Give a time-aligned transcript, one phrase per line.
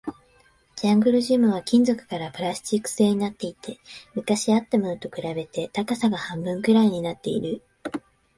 [0.77, 3.77] ジャングルジムは金属からプラスチック製になっていて、
[4.15, 7.61] 昔あったものと比べて高さが半分くらいになっている